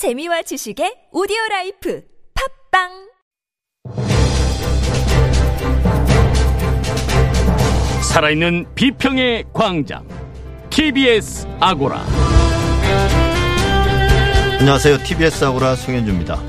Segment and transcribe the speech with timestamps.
[0.00, 2.02] 재미와 지식의 오디오 라이프
[2.72, 2.88] 팟빵
[8.10, 10.08] 살아있는 비평의 광장
[10.70, 12.02] TBS 아고라
[14.58, 15.04] 안녕하세요.
[15.04, 16.42] TBS 아고라 송현주입니다.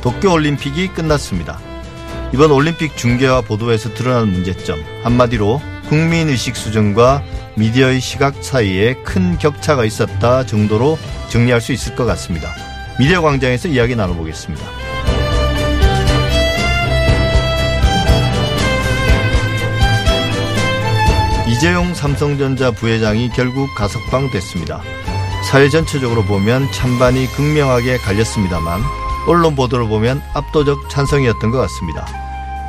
[0.00, 1.60] 도쿄올림픽이 끝났습니다.
[2.34, 7.22] 이번 올림픽 중계와 보도에서 드러난 문제점 한마디로 국민의식 수준과
[7.56, 10.98] 미디어의 시각 사이에 큰 격차가 있었다 정도로
[11.30, 12.67] 정리할 수 있을 것 같습니다.
[12.98, 14.64] 미디어 광장에서 이야기 나눠보겠습니다.
[21.48, 24.82] 이재용 삼성전자 부회장이 결국 가석방 됐습니다.
[25.48, 28.82] 사회 전체적으로 보면 찬반이 극명하게 갈렸습니다만
[29.26, 32.06] 언론 보도를 보면 압도적 찬성이었던 것 같습니다.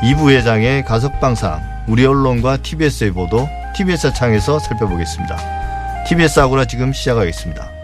[0.04, 5.38] 이 부회장의 가석방 사항 우리 언론과 TBS의 보도 TBS 창에서 살펴보겠습니다.
[6.08, 7.79] TBS 아고라 지금 시작하겠습니다.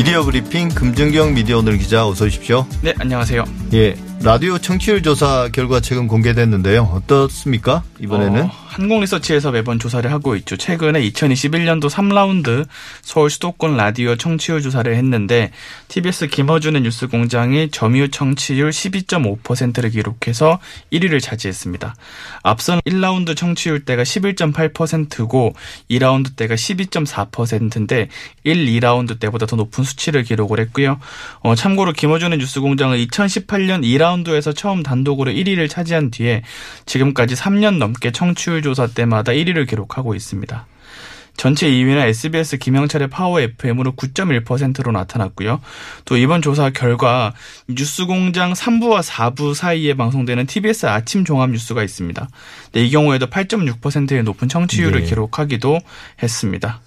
[0.00, 2.66] 미디어 브리핑 금정경 미디어 오늘 기자 어서 오십시오.
[2.80, 3.44] 네, 안녕하세요.
[3.74, 6.84] 예, 라디오 청취율 조사 결과 최근 공개됐는데요.
[6.84, 7.82] 어떻습니까?
[8.00, 10.56] 이번에는 어, 한국리서치에서 매번 조사를 하고 있죠.
[10.56, 12.66] 최근에 2021년도 3라운드
[13.02, 15.50] 서울 수도권 라디오 청취율 조사를 했는데
[15.88, 20.60] TBS 김어준의 뉴스공장이 점유율 청취율 12.5%를 기록해서
[20.92, 21.96] 1위를 차지했습니다.
[22.44, 25.54] 앞선 1라운드 청취율 때가 11.8%고
[25.90, 28.08] 2라운드 때가 12.4%인데
[28.44, 31.00] 1, 2라운드 때보다 더 높은 수치를 기록을 했고요.
[31.40, 36.42] 어, 참고로 김어준의 뉴스공장은 2018년 2라운드에서 처음 단독으로 1위를 차지한 뒤에
[36.86, 40.66] 지금까지 3년 넘게 청취율 조사 때마다 1위를 기록하고 있습니다.
[41.40, 45.60] 전체 2위는 SBS 김영철의 파워 FM으로 9.1%로 나타났고요.
[46.04, 47.32] 또 이번 조사 결과
[47.66, 52.28] 뉴스공장 3부와 4부 사이에 방송되는 TBS 아침 종합 뉴스가 있습니다.
[52.72, 55.06] 네, 이 경우에도 8.6%의 높은 청취율을 네.
[55.06, 55.80] 기록하기도
[56.22, 56.80] 했습니다.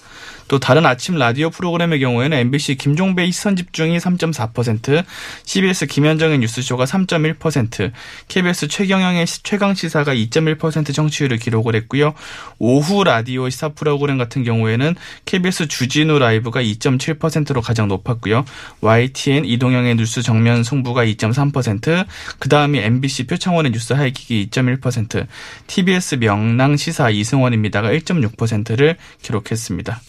[0.54, 5.04] 또 다른 아침 라디오 프로그램의 경우에는 MBC 김종배의 시선 집중이 3.4%,
[5.46, 7.92] CBS 김현정의 뉴스쇼가 3.1%,
[8.28, 12.14] KBS 최경영의 시- 최강 시사가 2.1% 청취율을 기록을 했고요.
[12.60, 14.94] 오후 라디오 시사 프로그램 같은 경우에는
[15.26, 18.46] KBS 주진우 라이브가 2.7%로 가장 높았고요.
[18.82, 22.06] YTN 이동영의 뉴스 정면 승부가 2.3%,
[22.38, 25.26] 그 다음이 MBC 표창원의 뉴스 하이킥이 2.1%,
[25.66, 30.00] TBS 명랑 시사 이승원입니다가 1.6%를 기록했습니다.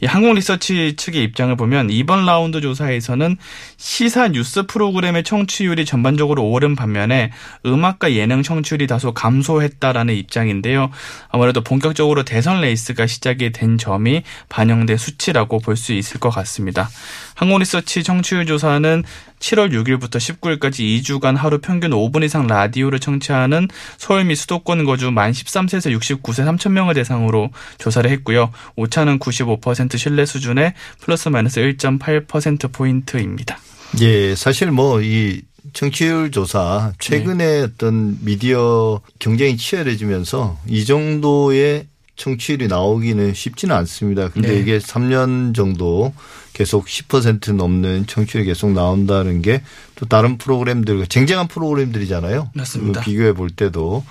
[0.00, 3.36] 이 한국리서치 측의 입장을 보면 이번 라운드 조사에서는
[3.78, 7.32] 시사 뉴스 프로그램의 청취율이 전반적으로 오른 반면에
[7.64, 10.90] 음악과 예능 청취율이 다소 감소했다라는 입장인데요.
[11.30, 16.90] 아무래도 본격적으로 대선 레이스가 시작이 된 점이 반영된 수치라고 볼 수 있을 것 같습니다.
[17.36, 19.04] 한국리서치 청취율 조사는
[19.38, 25.30] 7월 6일부터 19일까지 2주간 하루 평균 5분 이상 라디오를 청취하는 서울 및 수도권 거주 만
[25.30, 28.50] 13세에서 69세 3천 명을 대상으로 조사를 했고요.
[28.74, 33.58] 오차는 95% 신뢰 수준의 플러스 마이너스 1.8% 포인트입니다.
[34.00, 35.40] 예, 사실 뭐 이
[35.72, 44.28] 청취율 조사 최근에 어떤 미디어 경쟁이 치열해지면서 이 정도의 청취율이 나오기는 쉽지는 않습니다.
[44.28, 44.58] 근데 네.
[44.60, 46.12] 이게 3년 정도
[46.52, 49.62] 계속 10% 넘는 청취율이 계속 나온다는 게
[49.98, 52.50] 또 다른 프로그램들과 쟁쟁한 프로그램들이잖아요.
[52.54, 53.00] 맞습니다.
[53.00, 54.04] 비교해 볼 때도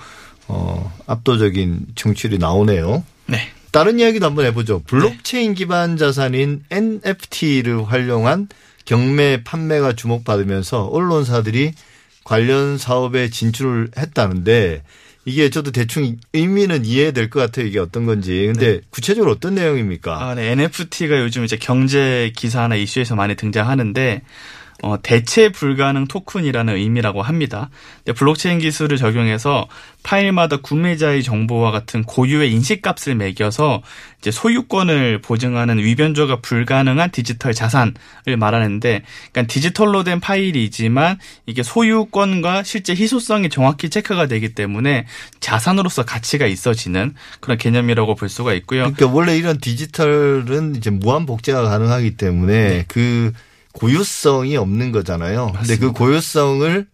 [0.46, 3.02] 어 압도적인 청취율이 나오네요.
[3.26, 3.48] 네.
[3.70, 4.80] 다른 이야기도 한번 해보죠.
[4.86, 8.48] 블록체인 기반 자산인 NFT를 활용한
[8.84, 11.72] 경매 판매가 주목받으면서 언론사들이
[12.24, 14.82] 관련 사업에 진출을 했다는데
[15.24, 17.66] 이게 저도 대충 의미는 이해될 것 같아요.
[17.66, 18.50] 이게 어떤 건지.
[18.50, 20.28] 근데 구체적으로 어떤 내용입니까?
[20.30, 20.52] 아, 네.
[20.52, 24.22] NFT가 요즘 이제 경제 기사나 이슈에서 많이 등장하는데
[24.82, 27.68] 어, 대체 불가능 토큰이라는 의미라고 합니다.
[28.14, 29.66] 블록체인 기술을 적용해서
[30.04, 33.82] 파일마다 구매자의 정보와 같은 고유의 인식값을 매겨서
[34.20, 37.94] 이제 소유권을 보증하는 위변조가 불가능한 디지털 자산을
[38.38, 39.02] 말하는데,
[39.32, 45.06] 그러니까 디지털로 된 파일이지만 이게 소유권과 실제 희소성이 정확히 체크가 되기 때문에
[45.40, 48.92] 자산으로서 가치가 있어지는 그런 개념이라고 볼 수가 있고요.
[48.92, 53.32] 그러니까 원래 이런 디지털은 이제 무한 복제가 가능하기 때문에 그
[53.72, 55.52] 고유성이 없는 거잖아요.
[55.56, 56.86] 근데 그 고유성을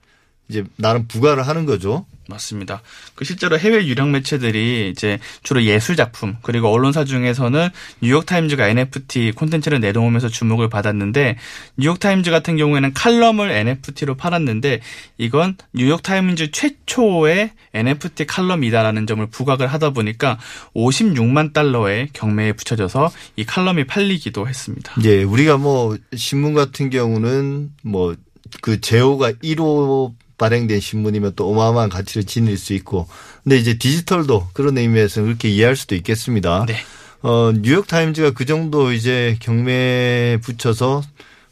[0.48, 2.06] 이제 나름 부과를 하는 거죠.
[2.28, 2.82] 맞습니다.
[3.14, 7.68] 그 실제로 해외 유령 매체들이 이제 주로 예술 작품 그리고 언론사 중에서는
[8.00, 11.36] 뉴욕 타임즈가 NFT 콘텐츠를 내놓으면서 주목을 받았는데
[11.76, 14.80] 뉴욕 타임즈 같은 경우에는 칼럼을 NFT로 팔았는데
[15.18, 20.38] 이건 뉴욕 타임즈 최초의 NFT 칼럼이다라는 점을 부각을 하다 보니까
[20.74, 24.94] 56만 달러의 경매에 붙여져서 이 칼럼이 팔리기도 했습니다.
[25.04, 28.14] 예, 우리가 뭐 신문 같은 경우는 뭐
[28.60, 33.06] 그 제호가 1호 발행된 신문이면 또 어마어마한 가치를 지닐 수 있고
[33.42, 36.66] 근데 이제 디지털도 그런 의미에서 그렇게 이해할 수도 있겠습니다.
[36.66, 36.76] 네.
[37.22, 41.02] 어, 뉴욕 타임즈가 그 정도 이제 경매에 붙여서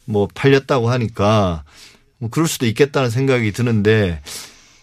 [0.04, 1.64] 뭐 팔렸다고 하니까
[2.18, 4.20] 뭐 그럴 수도 있겠다는 생각이 드는데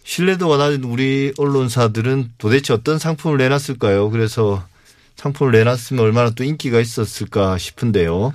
[0.03, 4.09] 신뢰도가 낮은 우리 언론사들은 도대체 어떤 상품을 내놨을까요?
[4.09, 4.65] 그래서
[5.15, 8.33] 상품을 내놨으면 얼마나 또 인기가 있었을까 싶은데요.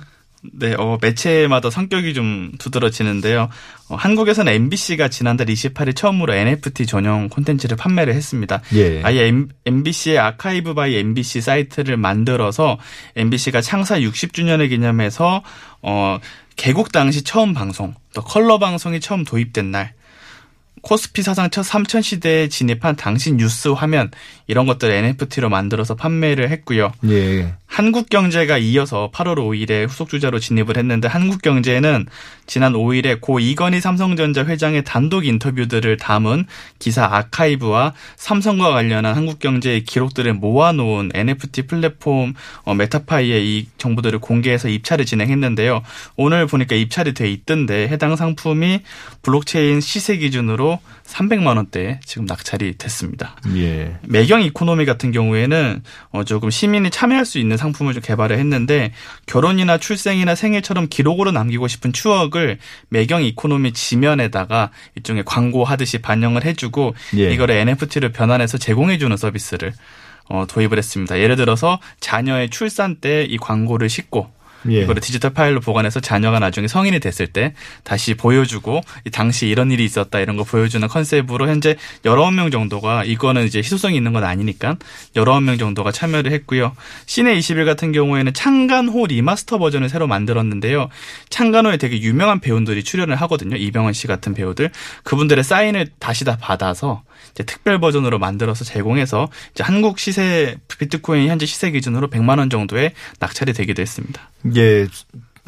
[0.53, 3.49] 네, 어, 매체마다 성격이 좀 두드러지는데요.
[3.89, 8.61] 어, 한국에서는 MBC가 지난달 28일 처음으로 NFT 전용 콘텐츠를 판매를 했습니다.
[8.75, 9.01] 예.
[9.03, 9.31] 아예
[9.65, 12.77] MBC의 아카이브 바이 MBC 사이트를 만들어서
[13.15, 15.43] MBC가 창사 60주년을 기념해서
[15.81, 16.19] 어,
[16.55, 19.93] 개국 당시 처음 방송, 또 컬러 방송이 처음 도입된 날,
[20.85, 24.11] 코스피 사상 첫 3천 시대에 진입한 당시 뉴스 화면
[24.45, 26.91] 이런 것들 NFT로 만들어서 판매를 했고요.
[27.09, 27.55] 예.
[27.75, 32.05] 한국경제가 이어서 8월 5일에 후속 주자로 진입을 했는데 한국경제는
[32.47, 36.45] 지난 5일에 고 이건희 삼성전자 회장의 단독 인터뷰들을 담은
[36.79, 42.33] 기사 아카이브와 삼성과 관련한 한국경제의 기록들을 모아놓은 NFT 플랫폼
[42.63, 45.83] 어, 메타파이에 이 정보들을 공개해서 입찰을 진행했는데요.
[46.15, 48.83] 오늘 보니까 입찰이 돼 있던데 해당 상품이
[49.21, 53.35] 블록체인 시세 기준으로 300만 원대 지금 낙찰이 됐습니다.
[53.57, 53.97] 예.
[54.03, 58.93] 매경 이코노미 같은 경우에는 어 조금 시민이 참여할 수 있는 상품을 좀 개발을 했는데
[59.25, 62.59] 결혼이나 출생이나 생일처럼 기록으로 남기고 싶은 추억을
[62.89, 67.33] 매경 이코노미 지면에다가 일종의 광고하듯이 반영을 해주고 예.
[67.33, 69.73] 이거를 NFT를 변환해서 제공해주는 서비스를
[70.27, 71.19] 어, 도입을 했습니다.
[71.19, 74.29] 예를 들어서 자녀의 출산 때 이 광고를 싣고
[74.69, 74.81] 예.
[74.81, 77.53] 이거를 디지털 파일로 보관해서 자녀가 나중에 성인이 됐을 때
[77.83, 83.03] 다시 보여주고 이 당시 이런 일이 있었다 이런 거 보여주는 컨셉으로 현재 여러 명 정도가
[83.03, 84.77] 이거는 이제 희소성이 있는 건 아니니까
[85.15, 86.73] 여러 명 정도가 참여를 했고요.
[87.05, 90.89] 씨네21 같은 경우에는 창간호 remaster 버전을 새로 만들었는데요.
[91.29, 93.55] 창간호에 되게 유명한 배우들이 출연을 하거든요.
[93.55, 94.71] 이병헌 씨 같은 배우들
[95.03, 101.45] 그분들의 사인을 다시 다 받아서 이제 특별 버전으로 만들어서 제공해서 이제 한국 시세 비트코인 현재
[101.45, 104.29] 시세 기준으로 100만 원 정도에 낙찰이 되기도 했습니다.
[104.55, 104.87] 예.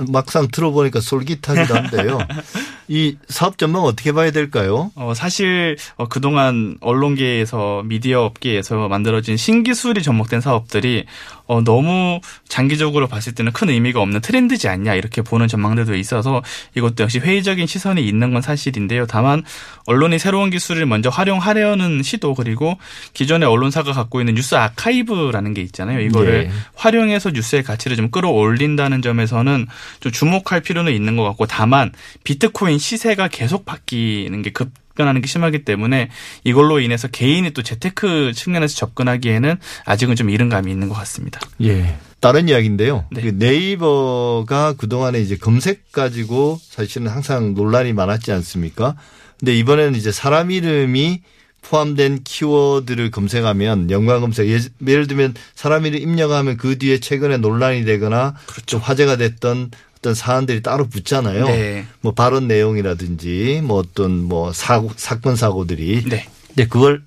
[0.10, 2.20] 막상 들어보니까 솔깃하기도 한데요.
[2.88, 4.92] 이 사업 전망 어떻게 봐야 될까요?
[4.96, 11.06] 어, 사실, 어, 그동안 언론계에서, 미디어 업계에서 만들어진 신기술이 접목된 사업들이,
[11.48, 16.42] 어, 너무 장기적으로 봤을 때는 큰 의미가 없는 트렌드지 않냐, 이렇게 보는 전망들도 있어서
[16.76, 19.06] 이것도 역시 회의적인 시선이 있는 건 사실인데요.
[19.06, 19.44] 다만,
[19.86, 22.78] 언론이 새로운 기술을 먼저 활용하려는 시도, 그리고
[23.14, 26.00] 기존의 언론사가 갖고 있는 뉴스 아카이브라는 게 있잖아요.
[26.02, 26.52] 이거를 예.
[26.76, 29.68] 활용해서 뉴스의 가치를 좀 끌어올린다는 점에서는
[30.00, 31.92] 좀 주목할 필요는 있는 것 같고 다만
[32.24, 36.10] 비트코인 시세가 계속 바뀌는 게 급 변하는 게 심하기 때문에
[36.44, 41.40] 이걸로 인해서 개인이 또 재테크 측면에서 접근하기에는 아직은 좀 이른 감이 있는 것 같습니다.
[41.62, 41.98] 예.
[42.20, 43.06] 다른 이야기인데요.
[43.12, 43.22] 네.
[43.22, 48.96] 그 네이버가 그동안에 이제 검색 가지고 사실은 항상 논란이 많았지 않습니까?
[49.40, 51.22] 근데 이번에는 이제 사람 이름이
[51.62, 57.84] 포함된 키워드를 검색하면 연관 검색 예- 예를 들면 사람 이름 입력하면 그 뒤에 최근에 논란이
[57.86, 58.36] 되거나
[58.66, 61.46] 좀 화제가 됐던 어떤 사안들이 따로 붙잖아요.
[61.46, 61.86] 네.
[62.02, 66.28] 뭐 발언 내용이라든지 뭐 어떤 뭐 사고 사건 사고들이 네.
[66.48, 67.04] 근데 그걸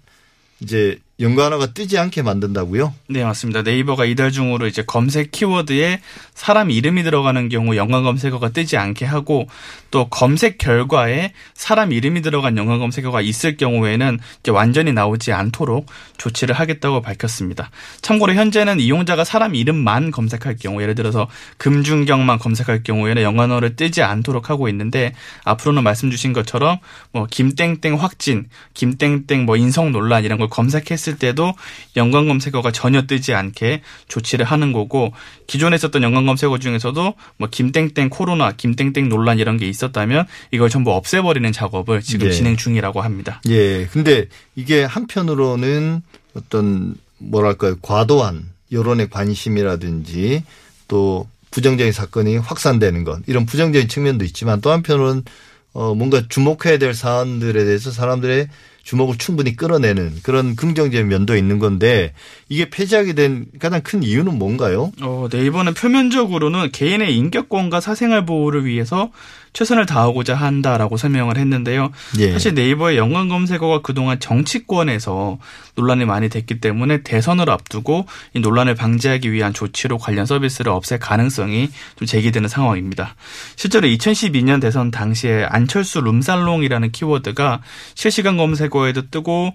[0.61, 2.95] 이제 연관어가 뜨지 않게 만든다고요?
[3.09, 3.63] 네, 맞습니다.
[3.63, 6.01] 네이버가 이달 중으로 이제 검색 키워드에
[6.35, 9.47] 사람 이름이 들어가는 경우 연관 검색어가 뜨지 않게 하고
[9.91, 15.87] 또 검색 결과에 사람 이름이 들어간 연관 검색어가 있을 경우에는 이제 완전히 나오지 않도록
[16.17, 17.71] 조치를 하겠다고 밝혔습니다.
[18.01, 24.49] 참고로 현재는 이용자가 사람 이름만 검색할 경우 예를 들어서 금준경만 검색할 경우에는 연관어를 뜨지 않도록
[24.49, 25.13] 하고 있는데
[25.45, 26.79] 앞으로는 말씀 주신 것처럼
[27.13, 31.55] 뭐 김땡땡 확진, 김땡땡 뭐 인성 논란 이런 걸 검색했을 때도
[31.97, 35.13] 연관 검색어가 전혀 뜨지 않게 조치를 하는 거고
[35.47, 40.93] 기존에 있었던 연관 검색어 중에서도 뭐 김땡땡 코로나, 김땡땡 논란 이런 게 있었다면 이걸 전부
[40.93, 42.33] 없애버리는 작업을 지금 예.
[42.33, 43.41] 진행 중이라고 합니다.
[43.49, 43.87] 예.
[43.87, 44.27] 근데
[44.57, 46.03] 이게 한편으로는
[46.35, 47.77] 어떤 뭐랄까요.
[47.81, 50.45] 과도한 여론의 관심이라든지
[50.89, 55.25] 또 부정적인 사건이 확산되는 것 이런 부정적인 측면도 있지만 또 한편으로는
[55.73, 58.49] 어 뭔가 주목해야 될 사안들에 대해서 사람들의
[58.91, 62.13] 주목을 충분히 끌어내는 그런 긍정적인 면도 있는 건데
[62.49, 64.91] 이게 폐지하게 된 가장 큰 이유는 뭔가요?
[65.01, 69.13] 어, 네이버는 표면적으로는 개인의 인격권과 사생활 보호를 위해서
[69.53, 71.91] 최선을 다하고자 한다라고 설명을 했는데요.
[72.19, 72.33] 예.
[72.33, 75.39] 사실 네이버의 연관 검색어가 그동안 정치권에서
[75.75, 81.71] 논란이 많이 됐기 때문에 대선을 앞두고 이 논란을 방지하기 위한 조치로 관련 서비스를 없앨 가능성이
[81.97, 83.15] 좀 제기되는 상황입니다.
[83.57, 87.61] 실제로 2012년 대선 당시에 안철수 룸살롱이라는 키워드가
[87.95, 89.55] 실시간 검색어에도 뜨고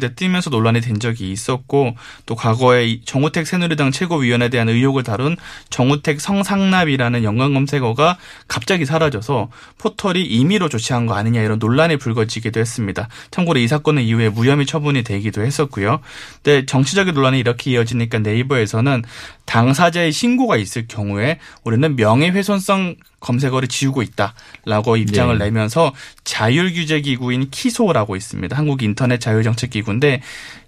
[0.00, 1.96] 대해 뜨면서 논란이 된 적이 있었고
[2.26, 5.36] 또 과거에 정우택 새누리당 최고위원에 대한 의혹을 다룬
[5.70, 9.48] 정우택 성상납이라는 연관검색어가 갑자기 사라져서
[9.78, 13.08] 포털이 임의로 조치한 거 아니냐 이런 논란이 불거지기도 했습니다.
[13.30, 16.00] 참고로 이 사건은 이후에 무혐의 처분이 되기도 했었고요.
[16.42, 19.02] 근데 정치적인 논란이 이렇게 이어지니까 네이버에서는
[19.48, 25.46] 당사자의 신고가 있을 경우에 우리는 명예훼손성 검색어를 지우고 있다라고 입장을 네.
[25.46, 28.54] 내면서 자율 규제 기구인 키소라고 있습니다.
[28.54, 30.20] 한국 인터넷 자율 정책 기구인데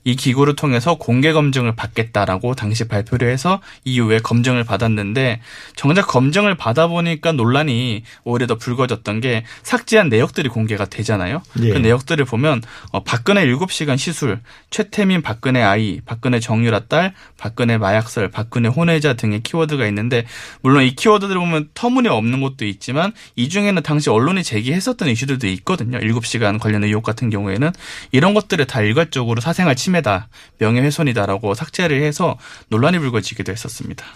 [0.05, 5.41] 이 기구를 통해서 공개 검증을 받겠다라고 당시 발표를 해서 이후에 검증을 받았는데
[5.77, 11.43] 정작 검증을 받아보니까 논란이 오히려 더 불거졌던 게 삭제한 내역들이 공개가 되잖아요.
[11.63, 11.71] 예.
[11.71, 14.41] 그 내역들을 보면 어, 박근혜 7시간 시술,
[14.71, 20.27] 최태민 박근혜 아이, 박근혜 정유라 딸, 박근혜 마약설, 박근혜 혼외자 등의 키워드가 있는데
[20.63, 25.99] 물론 이 키워드들을 보면 터무니없는 것도 있지만 이 중에는 당시 언론이 제기했었던 이슈들도 있거든요.
[25.99, 27.71] 7시간 관련 의혹 같은 경우에는
[28.13, 30.29] 이런 것들을 다 일괄적으로 사생활 침해 다,
[30.59, 34.07] 명예훼손이다라고 삭제를 해서 논란이 불거지기도 했었습니다.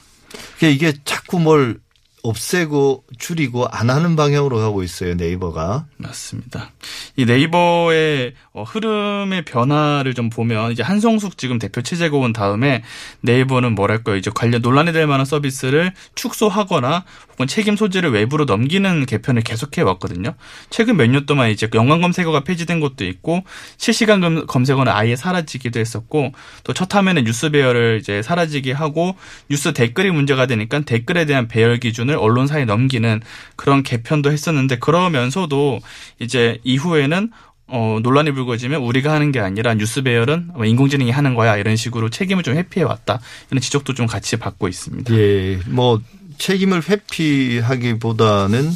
[0.62, 1.80] 이게 자꾸 뭘
[2.24, 5.86] 없애고 줄이고 안 하는 방향으로 가고 있어요 네이버가.
[5.98, 6.70] 맞습니다.
[7.16, 12.82] 이 네이버의 어, 흐름의 변화를 좀 보면 이제 한성숙 지금 대표 체제가 온 다음에
[13.20, 19.42] 네이버는 뭐랄까요 이제 관련 논란이 될 만한 서비스를 축소하거나 혹은 책임 소재를 외부로 넘기는 개편을
[19.42, 20.34] 계속해 왔거든요.
[20.70, 23.44] 최근 몇 년 동안 이제 연관 검색어가 폐지된 것도 있고
[23.76, 26.32] 실시간 검- 검색어는 아예 사라지기도 했었고
[26.64, 29.14] 또 첫 화면에 뉴스 배열을 이제 사라지게 하고
[29.50, 33.20] 뉴스 댓글이 문제가 되니까 댓글에 대한 배열 기준을 언론사에 넘기는
[33.56, 35.80] 그런 개편도 했었는데 그러면서도
[36.18, 37.30] 이제 이후에는
[37.66, 42.10] 어, 논란이 불거지면 우리가 하는 게 아니라 뉴스 배열은 아마 인공지능이 하는 거야 이런 식으로
[42.10, 45.14] 책임을 좀 회피해 왔다 이런 지적도 좀 같이 받고 있습니다.
[45.14, 46.00] 예, 뭐
[46.38, 48.70] 책임을 회피하기보다는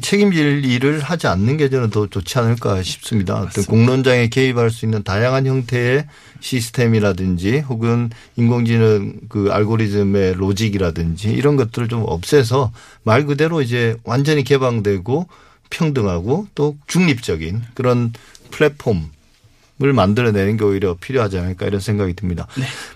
[0.00, 3.40] 책임질 일을 하지 않는 게 저는 더 좋지 않을까 싶습니다.
[3.40, 3.70] 맞습니다.
[3.70, 6.06] 공론장에 개입할 수 있는 다양한 형태의
[6.40, 12.72] 시스템이라든지 혹은 인공지능 그 알고리즘의 로직이라든지 이런 것들을 좀 없애서
[13.04, 15.28] 말 그대로 이제 완전히 개방되고
[15.70, 18.12] 평등하고 또 중립적인 그런
[18.50, 19.10] 플랫폼
[19.82, 22.46] 을 만들어내는 게 오히려 필요하지 않을까 이런 생각이 듭니다.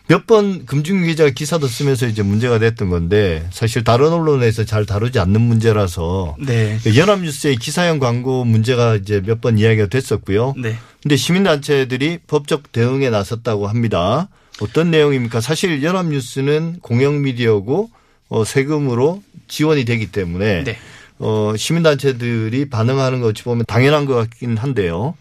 [0.09, 5.43] 몇번 금융 기자가 기사도 쓰면서 이제 문제가 됐던 건데 사실 다른 언론에서 잘 다루지 않는
[5.43, 6.79] 문제라서 네.
[6.97, 10.55] 연합뉴스의 기사형 광고 문제가 이제 몇 번 이야기가 됐었고요.
[10.57, 10.75] 네.
[11.03, 14.31] 근데 시민단체들이 법적 대응에 나섰다고 합니다.
[14.63, 15.43] 어떤 내용입니까?
[15.43, 17.91] 사실 연합뉴스는 공영미디어고
[18.31, 20.79] 어, 세금으로 지원이 되기 때문에 네.
[21.19, 25.15] 어, 시민단체들이 반응하는 것 어찌 보면 당연한 것 같긴 한데요.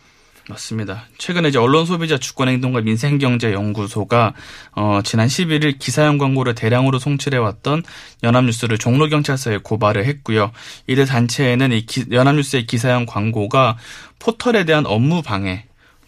[0.49, 1.03] 맞습니다.
[1.19, 4.33] 최근에 이제 언론 소비자 주권 행동과 민생 경제 연구소가
[4.71, 7.83] 어, 지난 11일 기사형 광고를 대량으로 송출해 왔던
[8.23, 10.51] 연합뉴스를 종로 경찰서에 고발을 했고요.
[10.87, 13.77] 이들 단체에는 이 기- 연합뉴스의 기사형 광고가
[14.17, 15.65] 포털에 대한 업무 방해,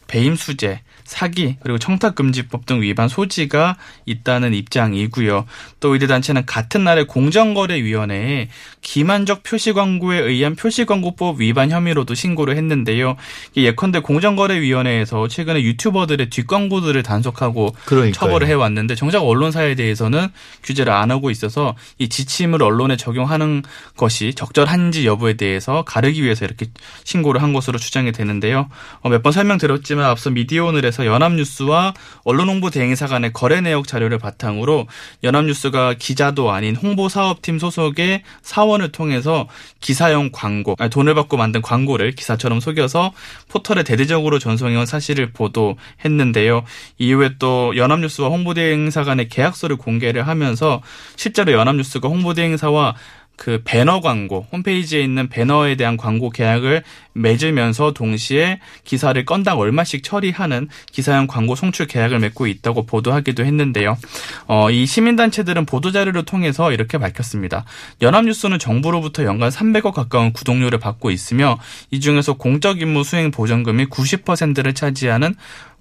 [0.07, 0.81] 배임 수재,
[1.12, 3.75] 사기 그리고 청탁금지법 등 위반 소지가
[4.06, 5.46] 있다는 입장이고요.
[5.82, 8.48] 또 이들 단체는 같은 날에 공정거래위원회에
[8.80, 13.18] 기만적 표시광고에 의한 표시광고법 위반 혐의로도 신고를 했는데요.
[13.56, 18.13] 이 예컨대 공정거래위원회에서 최근에 유튜버들의 뒷광고들을 단속하고 그러니까요.
[18.13, 20.30] 처벌을 해왔는데 정작 언론사에 대해서는
[20.63, 23.63] 규제를 안 하고 있어서 이 지침을 언론에 적용하는
[23.98, 26.68] 것이 적절한지 여부에 대해서 가르기 위해서 이렇게
[27.03, 28.70] 신고를 한 것으로 추정이 되는데요.
[29.01, 31.93] 어, 몇번 설명드렸지만 앞서 미디어 오늘에서 연합뉴스와
[32.24, 34.88] 언론홍보대행사 간의 거래 내역 자료를 바탕으로
[35.24, 39.48] 연합뉴스가 기자도 아닌 홍보사업팀 소속의 사원을 통해서
[39.79, 43.13] 기사용 광고, 아니, 돈을 받고 만든 광고를 기사처럼 속여서
[43.50, 46.63] 포털에 대대적으로 전송해온 사실을 보도했는데요.
[46.98, 50.81] 이후에 또 연합뉴스와 홍보대행사 간의 계약서를 공개를 하면서
[51.15, 52.96] 실제로 연합뉴스가 홍보대행사와
[53.41, 56.83] 그 배너 광고 홈페이지에 있는 배너에 대한 광고 계약을
[57.13, 63.98] 맺으면서 동시에 기사를 건당 얼마씩 처리하는 기사형 광고 송출 계약을 맺고 있다고 보도하기도 했는데요.
[64.45, 67.65] 어, 이 시민단체들은 보도자료를 통해서 이렇게 밝혔습니다.
[68.03, 71.57] 연합뉴스는 정부로부터 연간 300억 가까운 구독료를 받고 있으며
[71.89, 75.33] 이 중에서 공적 임무 수행 보전금이 90%를 차지하는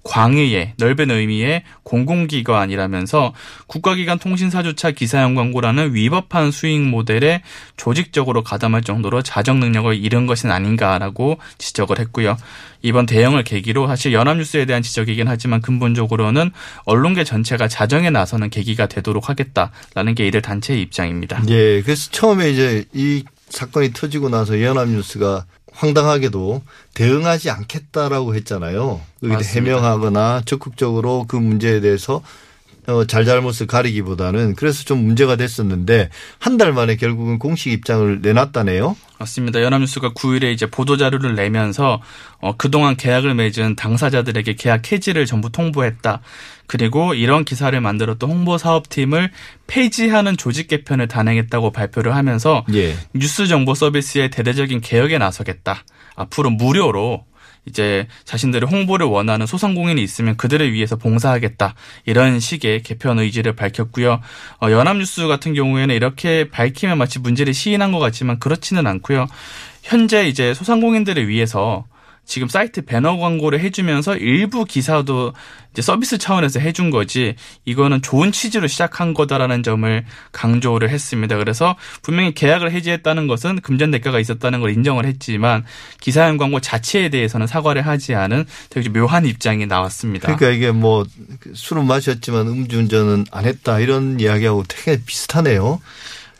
[0.03, 3.33] 광의의 넓은 의미의 공공기관이라면서
[3.67, 7.43] 국가기관 통신사조차 기사형 광고라는 위법한 수익 모델에
[7.77, 12.37] 조직적으로 가담할 정도로 자정 능력을 잃은 것은 아닌가라고 지적을 했고요.
[12.81, 16.51] 이번 대응을 계기로 사실 연합뉴스에 대한 지적이긴 하지만 근본적으로는
[16.85, 21.43] 언론계 전체가 자정에 나서는 계기가 되도록 하겠다라는 게 이들 단체의 입장입니다.
[21.49, 26.61] 예, 그래서 처음에 이제 이 사건이 터지고 나서 연합뉴스가 황당하게도
[26.93, 29.01] 대응하지 않겠다라고 했잖아요.
[29.23, 29.71] 여기 맞습니다.
[29.71, 32.21] 해명하거나 적극적으로 그 문제에 대해서
[32.87, 36.09] 어, 잘잘못을 가리기보다는 그래서 좀 문제가 됐었는데
[36.39, 38.95] 한 달 만에 결국은 공식 입장을 내놨다네요.
[39.19, 39.61] 맞습니다.
[39.61, 42.01] 연합뉴스가 9일에 이제 보도자료를 내면서
[42.39, 46.21] 어, 그동안 계약을 맺은 당사자들에게 계약 해지를 전부 통보했다.
[46.67, 49.31] 그리고 이런 기사를 만들었던 홍보 사업팀을
[49.67, 52.95] 폐지하는 조직 개편을 단행했다고 발표를 하면서 예.
[53.13, 55.83] 뉴스 정보 서비스의 대대적인 개혁에 나서겠다.
[56.15, 57.25] 앞으로 무료로
[57.65, 61.75] 이제 자신들의 홍보를 원하는 소상공인이 있으면 그들을 위해서 봉사하겠다
[62.05, 64.19] 이런 식의 개편 의지를 밝혔고요.
[64.61, 69.27] 어, 연합뉴스 같은 경우에는 이렇게 밝히면 마치 문제를 시인한 것 같지만 그렇지는 않고요.
[69.83, 71.85] 현재 이제 소상공인들을 위해서
[72.31, 75.33] 지금 사이트 배너 광고를 해주면서 일부 기사도
[75.73, 77.35] 이제 서비스 차원에서 해준 거지
[77.65, 81.35] 이거는 좋은 취지로 시작한 거다라는 점을 강조를 했습니다.
[81.35, 85.65] 그래서 분명히 계약을 해지했다는 것은 금전 대가가 있었다는 걸 인정을 했지만
[85.99, 90.33] 기사형 광고 자체에 대해서는 사과를 하지 않은 되게 묘한 입장이 나왔습니다.
[90.33, 91.05] 그러니까 이게 뭐
[91.53, 95.81] 술은 마셨지만 음주운전은 안 했다 이런 이야기하고 되게 비슷하네요.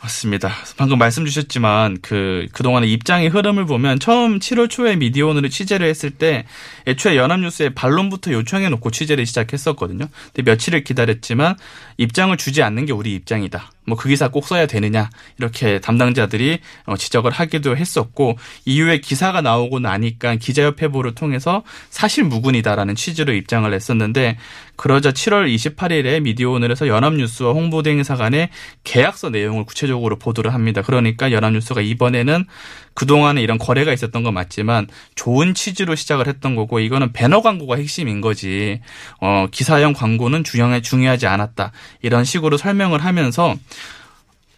[0.01, 0.51] 맞습니다.
[0.77, 6.45] 방금 말씀 주셨지만 그 그동안의 입장의 흐름을 보면 처음 7월 초에 미디어오늘을 취재를 했을 때
[6.87, 10.07] 애초에 연합뉴스에 반론부터 요청해 놓고 취재를 시작했었거든요.
[10.33, 11.55] 근데 며칠을 기다렸지만
[11.97, 13.71] 입장을 주지 않는 게 우리 입장이다.
[13.85, 18.35] 뭐 그 기사 꼭 써야 되느냐 이렇게 담당자들이 어, 지적을 하기도 했었고
[18.65, 21.61] 이후에 기사가 나오고 나니까 기자협회보를 통해서
[21.91, 24.39] 사실 무근이다라는 취지로 입장을 냈었는데
[24.75, 28.49] 그러자 7월 28일에 미디어오늘에서 연합뉴스와 홍보대행사 간의
[28.83, 30.81] 계약서 내용을 구체적으로 보도를 합니다.
[30.81, 32.45] 그러니까 연합뉴스가 이번에는
[32.93, 38.21] 그동안에 이런 거래가 있었던 건 맞지만 좋은 취지로 시작을 했던 거고 이거는 배너 광고가 핵심인
[38.21, 38.81] 거지
[39.19, 41.71] 어, 기사형 광고는 중요해 중요하지 않았다
[42.01, 43.55] 이런 식으로 설명을 하면서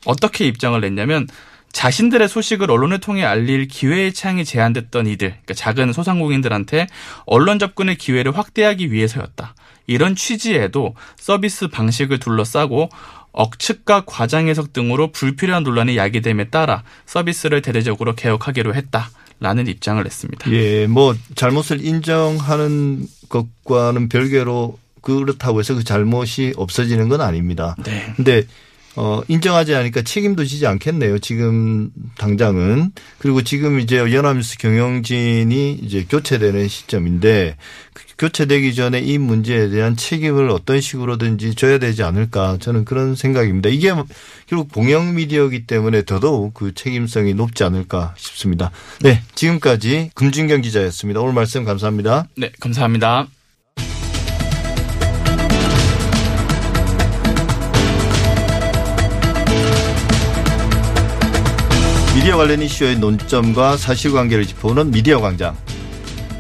[0.06, 1.28] 어떻게 입장을 냈냐면
[1.74, 6.88] 자신들의 소식을 언론을 통해 알릴 기회의 창이 제한됐던 이들, 그러니까 작은 소상공인들한테
[7.26, 9.56] 언론 접근의 기회를 확대하기 위해서였다.
[9.88, 12.90] 이런 취지에도 서비스 방식을 둘러싸고
[13.34, 19.10] 억측과 과장 해석 등으로 불필요한 논란이 야기됨에 따라 서비스를 대대적으로 개혁하기로 했다
[19.40, 20.52] 라는 입장을 냈습니다.
[20.52, 27.76] 예, 뭐 잘못을 인정하는 것과는 별개로 그렇다고 해서 그 잘못이 없어지는 건 아닙니다.
[27.84, 28.14] 네.
[28.16, 28.44] 근데
[28.96, 31.20] 어, 인정하지 않으니까 책임도 지지 않겠네요.
[31.20, 32.92] 지금 당장은.
[33.18, 37.56] 그리고 지금 이제 연합뉴스 경영진이 이제 교체되는 시점인데
[37.94, 43.70] 그 교체되기 전에 이 문제에 대한 책임을 어떤 식으로든지 져야 되지 않을까 저는 그런 생각입니다.
[43.70, 43.92] 이게
[44.48, 48.72] 결국 공영 미디어이기 때문에 더더욱 그 책임성이 높지 않을까 싶습니다.
[49.02, 49.22] 네.
[49.34, 51.20] 지금까지 금준경 기자였습니다.
[51.22, 52.28] 오늘 말씀 감사합니다.
[52.38, 53.28] 네, 감사합니다.
[62.24, 65.58] 미디어 관련 이슈의 논점과 사실관계를 짚어보는 미디어 광장.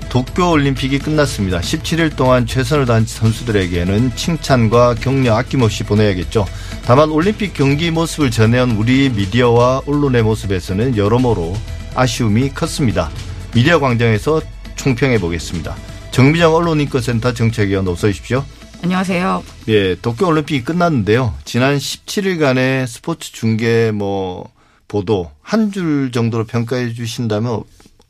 [0.08, 1.60] 도쿄올림픽이 끝났습니다.
[1.60, 6.46] 17일 동안 최선을 다한 선수들에게는 칭찬과 격려 아낌없이 보내야겠죠.
[6.86, 11.54] 다만 올림픽 경기 모습을 전해온 우리 미디어와 언론의 모습에서는 여러모로
[11.96, 13.12] 아쉬움이 컸습니다.
[13.54, 14.42] 미디어 광장에서
[14.78, 15.76] 총평해 보겠습니다.
[16.12, 18.46] 정미정 언론인권센터 정책위원 어서 오십시오.
[18.84, 19.44] 안녕하세요.
[19.68, 21.34] 예, 도쿄올림픽이 끝났는데요.
[21.44, 24.53] 지난 17일간의 스포츠 중계 뭐
[24.94, 27.64] 보도 한 줄 정도로 평가해 주신다면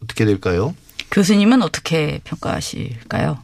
[0.04, 0.76] 어떻게 될까요?
[1.12, 3.40] 교수님은 어떻게 평가하실까요?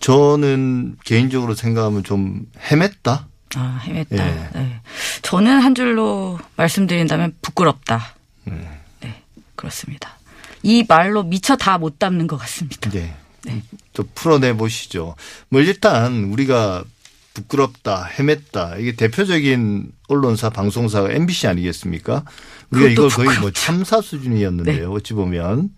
[0.00, 3.26] 저는 개인적으로 생각하면 좀 헤맸다.
[3.54, 4.18] 아, 헤맸다.
[4.18, 4.48] 예.
[4.58, 4.80] 네.
[5.22, 8.16] 저는 한 줄로 말씀드린다면 부끄럽다.
[8.44, 9.22] 네,
[9.54, 10.18] 그렇습니다.
[10.64, 12.90] 이 말로 미처 다 못 담는 것 같습니다.
[12.90, 13.14] 네.
[13.92, 15.14] 또 풀어내 보시죠.
[15.48, 16.82] 뭐 일단 우리가
[17.34, 18.80] 부끄럽다, 헤맸다.
[18.80, 22.24] 이게 대표적인 언론사, 방송사가 MBC 아니겠습니까?
[22.70, 23.50] 우리가 이걸 거의 뭐.
[23.50, 24.90] 참사 수준이었는데요.
[24.92, 25.70] 어찌 보면.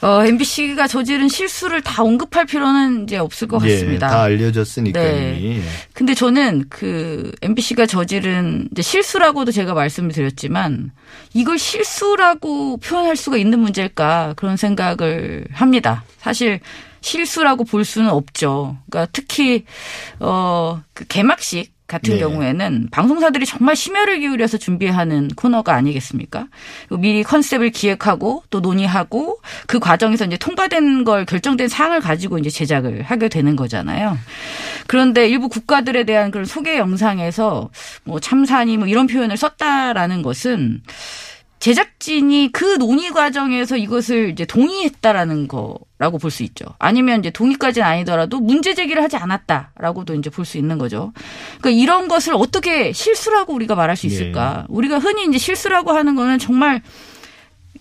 [0.00, 4.08] 어, MBC가 저지른 실수를 다 언급할 필요는 이제 없을 것 예, 같습니다.
[4.08, 5.38] 다 알려졌으니까 네.
[5.40, 5.56] 이미.
[5.58, 5.62] 예.
[5.92, 10.92] 근데 저는 그 MBC가 저지른 이제 실수라고도 제가 말씀을 드렸지만
[11.34, 16.04] 이걸 실수라고 표현할 수가 있는 문제일까 그런 생각을 합니다.
[16.18, 16.60] 사실
[17.00, 18.76] 실수라고 볼 수는 없죠.
[18.90, 19.64] 그러니까 특히
[20.18, 22.20] 어그 개막식 같은 네.
[22.20, 26.46] 경우에는 방송사들이 정말 심혈을 기울여서 준비하는 코너가 아니겠습니까?
[26.90, 33.02] 미리 컨셉을 기획하고 또 논의하고 그 과정에서 이제 통과된 걸 결정된 사항을 가지고 이제 제작을
[33.02, 34.18] 하게 되는 거잖아요.
[34.86, 37.70] 그런데 일부 국가들에 대한 그런 소개 영상에서
[38.04, 40.82] 뭐 참사니 뭐 이런 표현을 썼다라는 것은
[41.60, 46.64] 제작진이 그 논의 과정에서 이것을 이제 동의했다라는 거라고 볼 수 있죠.
[46.78, 51.12] 아니면 이제 동의까지는 아니더라도 문제 제기를 하지 않았다라고도 이제 볼 수 있는 거죠.
[51.60, 54.66] 그러니까 이런 것을 어떻게 실수라고 우리가 말할 수 있을까?
[54.68, 56.82] 우리가 흔히 이제 실수라고 하는 거는 정말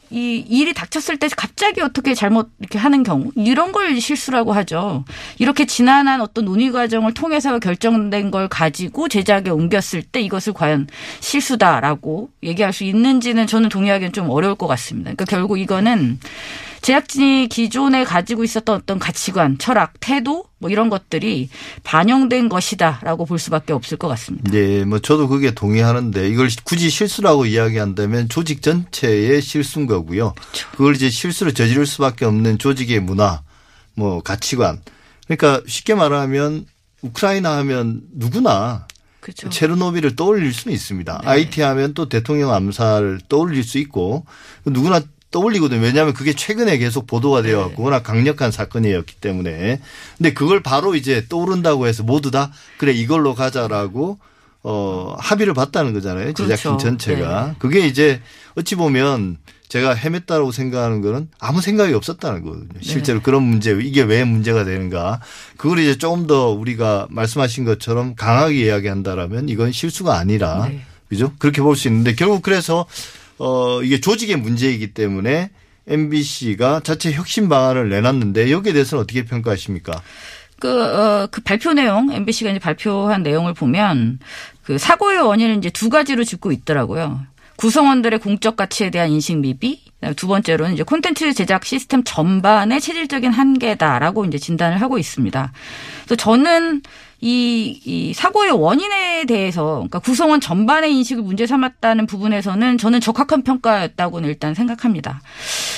[0.10, 5.04] 이 일이 닥쳤을 때 갑자기 어떻게 잘못 이렇게 하는 경우 이런 걸 실수라고 하죠.
[5.38, 10.88] 이렇게 지난한 어떤 논의 과정을 통해서 결정된 걸 가지고 제작에 옮겼을 때 이것을 과연
[11.20, 15.12] 실수다라고 얘기할 수 있는지는 저는 동의하기는 좀 어려울 것 같습니다.
[15.12, 16.20] 그러니까 결국 이거는
[16.82, 21.50] 제작진이 기존에 가지고 있었던 어떤 가치관, 철학, 태도 뭐 이런 것들이
[21.84, 24.52] 반영된 것이다라고 볼 수밖에 없을 것 같습니다.
[24.52, 30.34] 네, 뭐 저도 그게 동의하는데 이걸 굳이 실수라고 이야기한다면 조직 전체의 실수인 거고요.
[30.72, 33.42] 그걸 이제 실수를 저지를 수밖에 없는 조직의 문화,
[33.96, 34.82] 뭐 가치관.
[35.26, 36.66] 그러니까 쉽게 말하면
[37.02, 38.88] 우크라이나 하면 누구나
[39.20, 39.50] 그렇죠.
[39.50, 41.22] 체르노빌을 떠올릴 수는 있습니다.
[41.24, 41.30] 네.
[41.30, 44.26] IT 하면 또 대통령 암살을 떠올릴 수 있고
[44.66, 45.82] 누구나 떠올리거든요.
[45.82, 47.63] 왜냐하면 그게 최근에 계속 보도가 되어 네.
[47.63, 49.82] 갖고 워낙 강력한 사건이었기 때문에.
[50.18, 54.20] 근데 그걸 바로 이제 떠오른다고 해서 모두 다 그래 이걸로 가자라고
[54.63, 56.34] 어 합의를 봤다는 거잖아요.
[56.34, 56.78] 제작진 그렇죠.
[56.78, 57.48] 전체가.
[57.48, 57.54] 네.
[57.60, 58.22] 그게 이제
[58.56, 59.38] 어찌 보면
[59.70, 62.70] 제가 헤맸다고 생각하는 거는 아무 생각이 없었다는 거거든요.
[62.74, 62.80] 네.
[62.82, 65.20] 실제로 그런 문제, 이게 왜 문제가 되는가.
[65.58, 70.82] 그걸 이제 조금 더 우리가 말씀하신 것처럼 강하게 이야기한다라면 이건 실수가 아니라 네.
[71.10, 71.34] 그죠?
[71.38, 72.86] 그렇게 볼 수 있는데 결국 그래서
[73.39, 75.52] 어 이게 조직의 문제이기 때문에
[75.88, 80.02] MBC가 자체 혁신 방안을 내놨는데 여기에 대해서는 어떻게 평가하십니까?
[80.60, 84.19] 그, 어, 그 발표 내용, MBC가 이제 발표한 내용을 보면
[84.63, 87.21] 그 사고의 원인을 이제 두 가지로 짚고 있더라고요.
[87.58, 89.82] 구성원들의 공적 가치에 대한 인식 미비,
[90.15, 95.52] 두 번째로는 이제 콘텐츠 제작 시스템 전반의 체질적인 한계다라고 이제 진단을 하고 있습니다.
[96.06, 96.82] 그래서 저는
[97.19, 104.30] 이, 이 사고의 원인에 대해서, 그러니까 구성원 전반의 인식을 문제 삼았다는 부분에서는 저는 적합한 평가였다고는
[104.30, 105.21] 일단 생각합니다.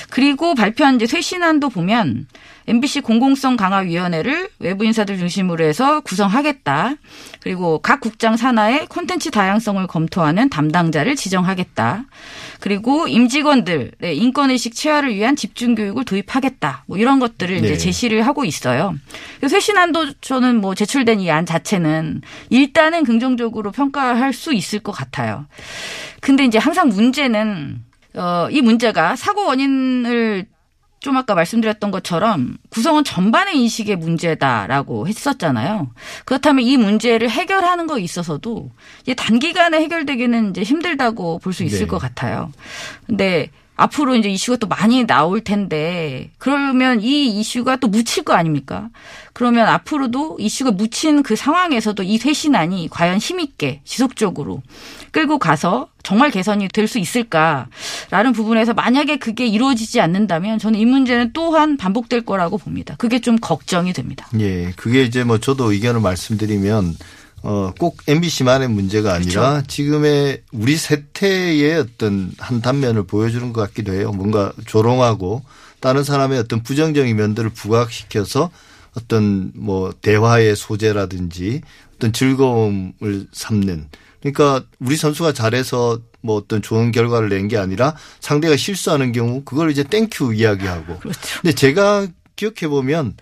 [0.09, 2.27] 그리고 발표한 이제 쇄신안도 보면
[2.69, 6.93] MBC 공공성 강화 위원회를 외부 인사들 중심으로 해서 구성하겠다.
[7.41, 12.05] 그리고 각 국장 산하의 콘텐츠 다양성을 검토하는 담당자를 지정하겠다.
[12.59, 16.83] 그리고 임직원들의 인권의식 체화를 위한 집중 교육을 도입하겠다.
[16.85, 17.67] 뭐 이런 것들을 네.
[17.67, 18.93] 이제 제시를 하고 있어요.
[19.39, 25.45] 그래서 쇄신안도 저는 뭐 제출된 이 안 자체는 일단은 긍정적으로 평가할 수 있을 것 같아요.
[26.21, 27.81] 근데 이제 항상 문제는
[28.15, 30.45] 어, 이 문제가 사고 원인을
[30.99, 35.91] 좀 아까 말씀드렸던 것처럼 구성원 전반의 인식의 문제다라고 했었잖아요.
[36.25, 38.69] 그렇다면 이 문제를 해결하는 거에 있어서도
[39.03, 41.87] 이제 단기간에 해결되기는 이제 힘들다고 볼 수 있을 네.
[41.87, 42.51] 것 같아요.
[43.07, 48.89] 근데 앞으로 이제 이슈가 또 많이 나올 텐데 그러면 이 이슈가 또 묻힐 거 아닙니까?
[49.31, 54.61] 그러면 앞으로도 이슈가 묻힌 그 상황에서도 이 쇄신안이 과연 힘있게 지속적으로
[55.11, 57.67] 끌고 가서 정말 개선이 될 수 있을까
[58.11, 62.95] 라는 부분에서 만약에 그게 이루어지지 않는다면 저는 이 문제는 또한 반복될 거라고 봅니다.
[62.97, 64.27] 그게 좀 걱정이 됩니다.
[64.39, 66.95] 예, 그게 이제 뭐 저도 의견을 말씀드리면
[67.41, 69.67] 어, 꼭 MBC만의 문제가 아니라 그렇죠.
[69.67, 74.11] 지금의 우리 세태의 어떤 한 단면을 보여주는 것 같기도 해요.
[74.11, 75.43] 뭔가 조롱하고
[75.79, 78.49] 다른 사람의 어떤 부정적인 면들을 부각시켜서
[78.97, 81.61] 어떤 뭐 대화의 소재라든지
[81.95, 83.87] 어떤 즐거움을 삼는
[84.21, 89.71] 그러니까 우리 선수가 잘해서 뭐 어떤 좋은 결과를 낸 게 아니라 상대가 실수하는 경우 그걸
[89.71, 91.19] 이제 thank you 이야기하고 그렇죠.
[91.41, 93.15] 근데 제가 기억해 보면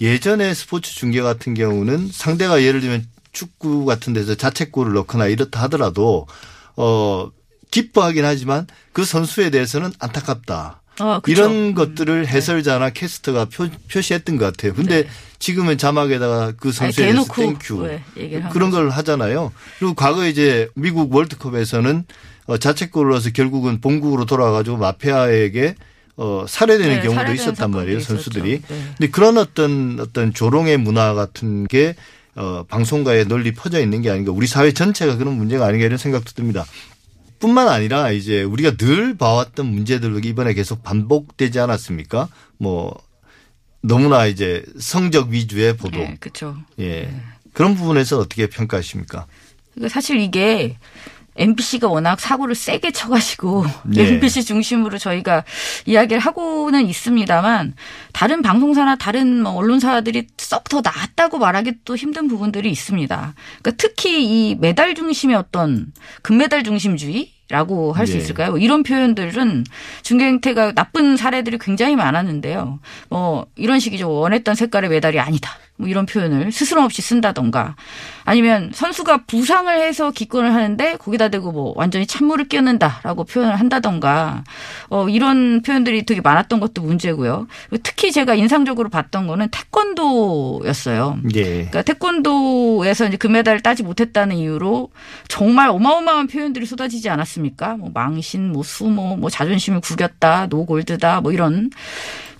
[0.00, 6.26] 예전에 스포츠 중계 같은 경우는 상대가 예를 들면 축구 같은 데서 자책골을 넣거나 이렇다 하더라도
[6.76, 7.30] 어
[7.70, 10.81] 기뻐하긴 하지만 그 선수에 대해서는 안타깝다.
[11.00, 11.30] 어, 그렇죠.
[11.30, 14.74] 이런 것들을 해설자나 캐스터가 표, 표시했던 것 같아요.
[14.74, 15.06] 근데
[15.38, 18.02] 지금은 자막에다가 그 선수에 대해서 thank you 네,
[18.52, 19.52] 그런 걸 하잖아요.
[19.78, 22.04] 그리고 과거에 이제 미국 월드컵에서는
[22.46, 25.74] 어, 자책골을 넣어서 결국은 본국으로 돌아가지고 마피아에게
[26.16, 28.00] 어, 살해되는 네, 경우도 살해되는 있었단 말이에요.
[28.00, 28.62] 선수들이.
[28.68, 28.84] 네.
[28.98, 31.94] 근데 그런 어떤 어떤 조롱의 문화 같은 게
[32.34, 34.32] 어, 방송가에 널리 퍼져 있는 게 아닌가.
[34.32, 36.64] 우리 사회 전체가 그런 문제가 아닌가 이런 생각도 듭니다.
[37.42, 42.28] 뿐만 아니라 이제 우리가 늘 봐왔던 문제들도 이번에 계속 반복되지 않았습니까?
[42.56, 42.96] 뭐
[43.82, 45.98] 너무나 이제 성적 위주의 보도.
[45.98, 46.56] 네, 그렇죠.
[46.78, 47.12] 예.
[47.52, 49.26] 그런 부분에서 어떻게 평가하십니까?
[49.74, 50.78] 그러니까 사실 이게
[51.36, 54.06] MBC가 워낙 사고를 세게 쳐가지고 네.
[54.06, 55.44] MBC 중심으로 저희가
[55.86, 57.74] 이야기를 하고는 있습니다만
[58.12, 63.34] 다른 방송사나 다른 뭐 언론사들이 썩 더 나았다고 말하기 또 힘든 부분들이 있습니다.
[63.60, 65.92] 그러니까 특히 이 메달 중심의 어떤
[66.22, 68.20] 금메달 중심주의 라고 할수 네.
[68.20, 68.56] 있을까요?
[68.56, 69.64] 이런 표현들은
[70.02, 72.80] 중계 행태가 나쁜 사례들이 굉장히 많았는데요.
[73.10, 74.10] 뭐 이런 식이죠.
[74.10, 75.58] 원했던 색깔의 메달이 아니다.
[75.76, 77.76] 뭐 이런 표현을 스스럼 없이 쓴다던가
[78.24, 84.44] 아니면 선수가 부상을 해서 기권을 하는데 거기다 대고 뭐 완전히 찬물을 끼얹는다라고 표현을 한다던가
[84.90, 87.48] 어 이런 표현들이 되게 많았던 것도 문제고요.
[87.82, 91.18] 특히 제가 인상적으로 봤던 거는 태권도였어요.
[91.34, 91.42] 예.
[91.42, 94.90] 그러니까 태권도에서 이제 금메달을 따지 못했다는 이유로
[95.28, 97.76] 정말 어마어마한 표현들이 쏟아지지 않았습니까?
[97.76, 101.70] 뭐 망신, 뭐 수모, 뭐 자존심을 구겼다, 노골드다, 뭐 이런.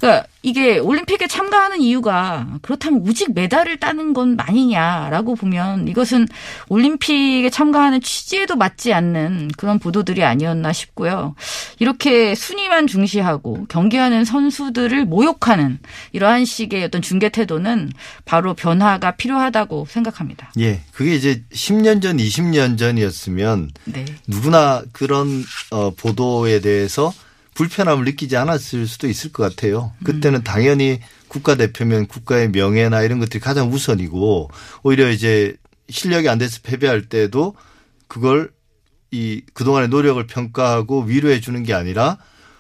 [0.02, 6.26] 그러니까 이게 올림픽에 참가하는 이유가 그렇다면 오직 메달을 따는 건 아니냐라고 보면 이것은
[6.68, 11.36] 올림픽에 참가하는 취지에도 맞지 않는 그런 보도들이 아니었나 싶고요.
[11.78, 15.78] 이렇게 순위만 중시하고 경기하는 선수들을 모욕하는
[16.10, 17.92] 이러한 식의 어떤 중계 태도는
[18.24, 20.50] 바로 변화가 필요하다고 생각합니다.
[20.58, 20.80] 예.
[20.90, 24.04] 그게 이제 10년 전, 20년 전이었으면 네.
[24.26, 27.12] 누구나 그런 어, 보도에 대해서
[27.54, 29.92] 불편함을 느끼지 않았을 수도 있을 것 같아요.
[30.04, 34.50] 그때는 당연히 국가대표면 국가의 명예나 이런 것들이 가장 우선이고
[34.82, 35.56] 오히려 이제
[35.88, 37.54] 실력이 안 돼서 패배할 때도
[38.08, 38.50] 그걸
[39.10, 42.18] 이 그동안의 노력을 평가하고 위로해 주는 게 아니라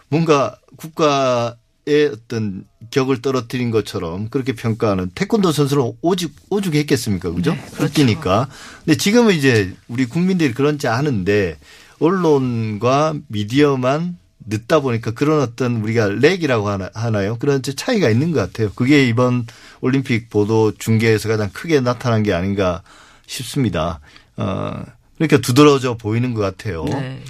[0.08, 7.56] 뭔가 국가의 어떤 격을 떨어뜨린 것처럼 그렇게 평가하는 태권도 선수는 오죽 오죽했겠습니까, 그죠?
[7.80, 8.48] 웃기니까.
[8.84, 11.58] 근데 지금은 이제 우리 국민들이 그런지 아는데
[11.98, 17.38] 언론과 미디어만 늦다 보니까 그런 어떤 우리가 렉이라고 하나, 하나요?
[17.38, 18.70] 그런 차이가 있는 것 같아요.
[18.74, 19.46] 그게 이번
[19.80, 22.82] 올림픽 보도 중계에서 가장 크게 나타난 게 아닌가
[23.26, 24.00] 싶습니다.
[24.36, 24.82] 어,
[25.16, 26.84] 그러니까 두드러져 보이는 것 같아요.
[26.84, 27.22] 네.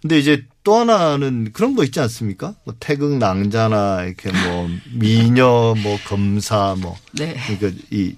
[0.00, 2.54] 근데 이제 또 하나는 그런 거 있지 않습니까?
[2.64, 7.36] 뭐 태극 낭자나 이렇게 뭐 미녀 뭐 검사 뭐 네.
[7.46, 8.16] 그러니까 이,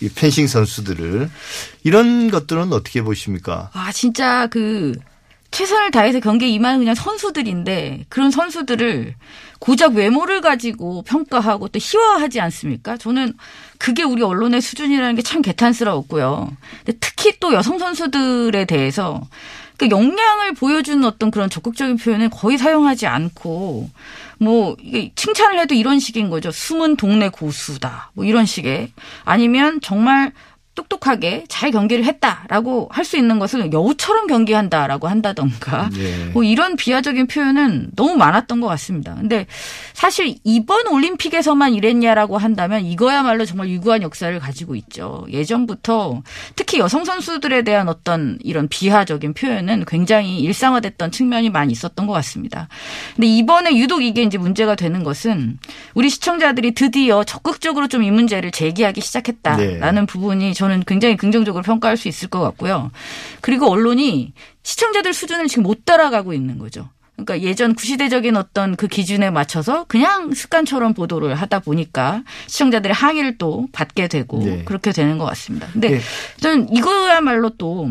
[0.00, 1.28] 이 펜싱 선수들을
[1.82, 3.70] 이런 것들은 어떻게 보십니까?
[3.72, 4.94] 아, 진짜 그
[5.54, 9.14] 최선을 다해서 경기에 임하는 그냥 선수들인데 그런 선수들을
[9.60, 12.96] 고작 외모를 가지고 평가하고 또 희화하지 않습니까?
[12.96, 13.34] 저는
[13.78, 16.50] 그게 우리 언론의 수준이라는 게 참 개탄스러웠고요.
[16.84, 19.22] 근데 특히 또 여성 선수들에 대해서
[19.76, 23.88] 그 역량을 보여주는 어떤 그런 적극적인 표현을 거의 사용하지 않고
[24.38, 26.50] 뭐 이게 칭찬을 해도 이런 식인 거죠.
[26.50, 28.10] 숨은 동네 고수다.
[28.14, 28.90] 뭐 이런 식의
[29.24, 30.32] 아니면 정말
[30.74, 36.30] 똑똑하게 잘 경기를 했다라고 할 수 있는 것을 여우처럼 경기한다라고 한다던가 예.
[36.32, 39.14] 뭐 이런 비하적인 표현은 너무 많았던 것 같습니다.
[39.14, 39.46] 근데
[39.92, 45.26] 사실 이번 올림픽에서만 이랬냐라고 한다면 이거야말로 정말 유구한 역사를 가지고 있죠.
[45.30, 46.22] 예전부터
[46.56, 52.68] 특히 여성 선수들에 대한 어떤 이런 비하적인 표현은 굉장히 일상화됐던 측면이 많이 있었던 것 같습니다.
[53.16, 55.58] 근데 이번에 유독 이게 이제 문제가 되는 것은
[55.92, 60.06] 우리 시청자들이 드디어 적극적으로 좀 이 문제를 제기하기 시작했다라는 네.
[60.06, 62.90] 부분이 저는 굉장히 긍정적으로 평가할 수 있을 것 같고요.
[63.40, 66.88] 그리고 언론이 시청자들 수준을 지금 못 따라가고 있는 거죠.
[67.16, 73.68] 그러니까 예전 구시대적인 어떤 그 기준에 맞춰서 그냥 습관처럼 보도를 하다 보니까 시청자들의 항의를 또
[73.72, 74.64] 받게 되고 네.
[74.64, 75.68] 그렇게 되는 것 같습니다.
[75.72, 76.00] 근데 네.
[76.40, 77.88] 저는 이거야말로 또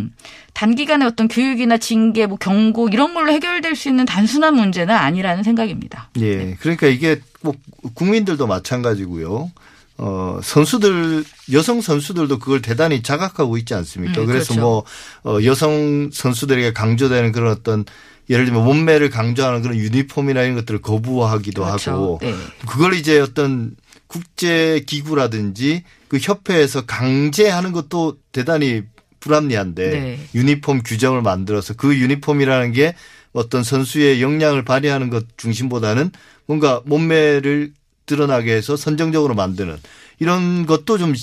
[0.54, 6.10] 단기간에 어떤 교육이나 징계, 뭐 경고 이런 걸로 해결될 수 있는 단순한 문제는 아니라는 생각입니다.
[6.20, 6.56] 예.
[6.60, 7.54] 그러니까 이게 뭐
[7.96, 9.52] 국민들도 마찬가지고요.
[9.98, 14.22] 어, 선수들, 여성 선수들도 그걸 대단히 자각하고 있지 않습니까?
[14.22, 14.62] 음, 그래서 그렇죠.
[14.62, 14.84] 뭐,
[15.24, 17.86] 어, 여성 선수들에게 강조되는 그런 어떤
[18.30, 21.92] 예를 들면 몸매를 강조하는 그런 유니폼이나 이런 것들을 거부하기도 그렇죠.
[21.92, 22.34] 하고 네.
[22.68, 23.76] 그걸 이제 어떤
[24.08, 28.84] 국제 기구라든지 그 협회에서 강제하는 것도 대단히
[29.20, 30.20] 불합리한데 네.
[30.36, 32.96] 유니폼 규정을 만들어서 그 유니폼이라는 게
[33.34, 36.12] 어떤 선수의 역량을 발휘하는 것 중심보다는
[36.46, 37.74] 뭔가 몸매를
[38.06, 39.78] 드러나게 해서 선정적으로 만드는
[40.20, 41.14] 이런 것도 좀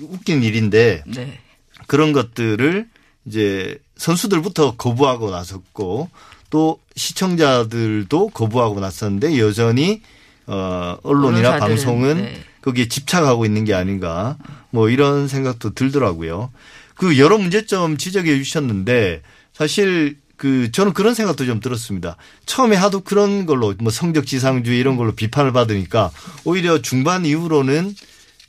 [0.00, 1.40] 웃긴 일인데 네.
[1.86, 2.88] 그런 것들을
[3.26, 6.08] 이제 선수들부터 거부하고 나섰고
[6.50, 10.02] 또 시청자들도 거부하고 나섰는데 여전히
[10.46, 12.40] 어 언론이나 방송은 네.
[12.62, 14.36] 거기에 집착하고 있는 게 아닌가
[14.70, 16.50] 뭐 이런 생각도 들더라고요.
[16.94, 22.16] 그 여러 문제점 지적해 주셨는데 사실 그 저는 그런 생각도 좀 들었습니다.
[22.46, 26.10] 처음에 하도 그런 걸로 뭐 성적 지상주의 이런 걸로 비판을 받으니까
[26.44, 27.94] 오히려 중반 이후로는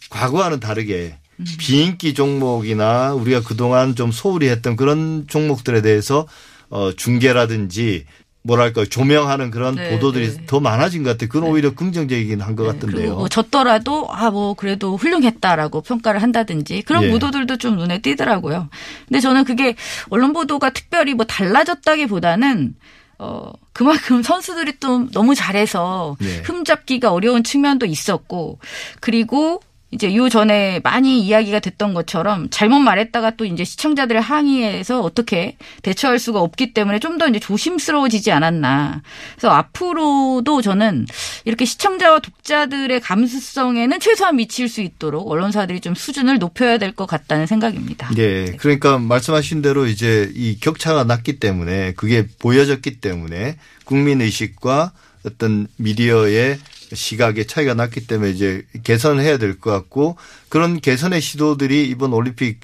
[0.10, 1.18] 과거와는 다르게
[1.58, 6.28] 비인기 종목이나 우리가 그동안 좀 소홀히 했던 그런 종목들에 대해서
[6.70, 8.06] 어 중계라든지
[8.42, 10.46] 뭐랄까 조명하는 그런 네, 보도들이 네.
[10.46, 11.30] 더 많아진 것 같아요.
[11.30, 13.16] 그건 오히려 긍정적이긴 한것 네, 같은데요.
[13.16, 17.10] 뭐 졌더라도 아 뭐 그래도 훌륭했다라고 평가를 한다든지 그런 예.
[17.10, 18.70] 보도들도 좀 눈에 띄더라고요.
[19.08, 19.76] 근데 저는 그게
[20.10, 22.76] 언론 보도가 특별히 뭐 달라졌다기보다는
[23.18, 26.42] 어 그만큼 선수들이 또 너무 잘해서 네.
[26.46, 28.60] 흠잡기가 어려운 측면도 있었고
[29.02, 35.58] 그리고 이제 요 전에 많이 이야기가 됐던 것처럼 잘못 말했다가 또 이제 시청자들의 항의에서 어떻게
[35.82, 39.02] 대처할 수가 없기 때문에 좀 더 이제 조심스러워지지 않았나.
[39.36, 41.06] 그래서 앞으로도 저는
[41.44, 47.46] 이렇게 시청자와 독자들의 감수성에는 최소한 미칠 수 있도록 언론사들이 좀 수준을 높여야 될 것 같다는
[47.46, 48.10] 생각입니다.
[48.18, 48.46] 예.
[48.58, 54.92] 그러니까 말씀하신 대로 이제 이 격차가 났기 때문에 그게 보여졌기 때문에 국민 의식과
[55.26, 56.58] 어떤 미디어의
[56.94, 60.16] 시각의 차이가 났기 때문에 이제 개선을 해야 될 것 같고
[60.50, 62.60] 그런 개선의 시도들이 이번 올림픽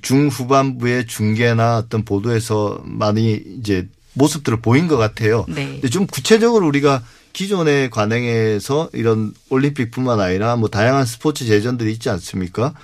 [0.00, 5.44] 중후반부의 중계나 어떤 보도에서 많이 이제 모습들을 보인 것 같아요.
[5.48, 5.66] 네.
[5.72, 12.74] 근데 좀 구체적으로 우리가 기존의 관행에서 이런 올림픽뿐만 아니라 뭐 다양한 스포츠 제전들이 있지 않습니까?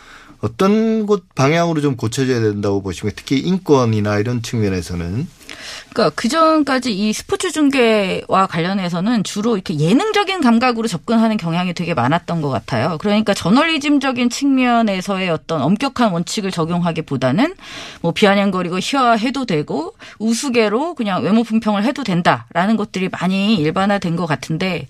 [0.40, 5.26] 어떤 곳 방향으로 좀 고쳐져야 된다고 보시면 특히 인권이나 이런 측면에서는
[5.90, 12.40] 그러니까 그 전까지 이 스포츠 중계와 관련해서는 주로 이렇게 예능적인 감각으로 접근하는 경향이 되게 많았던
[12.40, 12.96] 것 같아요.
[13.00, 17.54] 그러니까 저널리즘적인 측면에서의 어떤 엄격한 원칙을 적용하기보다는
[18.00, 24.86] 뭐 비아냥거리고 희화해도 되고 우스개로 그냥 외모 품평을 해도 된다라는 것들이 많이 일반화된 것 같은데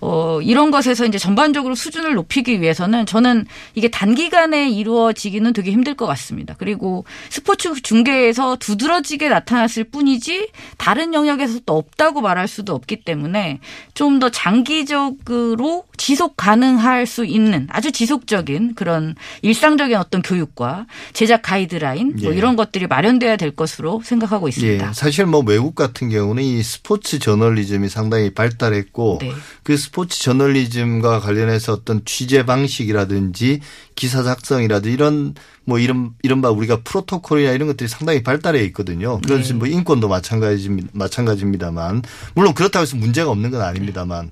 [0.00, 6.06] 어 이런 것에서 이제 전반적으로 수준을 높이기 위해서는 저는 이게 단기간에 이루어지기는 되게 힘들 것
[6.06, 6.54] 같습니다.
[6.58, 13.60] 그리고 스포츠 중계에서 두드러지게 나타났을 뿐 이지 다른 영역에서 또 없다고 말할 수도 없기 때문에
[13.92, 22.14] 좀 더 장기적으로 지속 가능할 수 있는 아주 지속적인 그런 일상적인 어떤 교육과 제작 가이드라인
[22.22, 22.36] 뭐 예.
[22.36, 24.88] 이런 것들이 마련돼야 될 것으로 생각하고 있습니다.
[24.88, 29.32] 예, 사실 뭐 외국 같은 경우는 이 스포츠 저널리즘이 상당히 발달했고 네.
[29.62, 33.60] 그 스포츠 저널리즘과 관련해서 어떤 취재 방식이라든지
[33.94, 39.20] 기사 작성이라든지 이런 뭐 이런 이른바 우리가 프로토콜이나 이런 것들이 상당히 발달해 있거든요.
[39.20, 39.58] 그래서 네.
[39.58, 42.02] 뭐 인권도 마찬가지 마찬가지입니다만
[42.34, 44.30] 물론 그렇다고 해서 문제가 없는 건 아닙니다만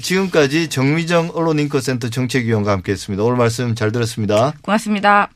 [0.00, 3.22] 지금까지 정미정 언론인권센터 정책위원과 함께했습니다.
[3.22, 4.52] 오늘 말씀 잘 들었습니다.
[4.62, 5.30] 고맙습니다.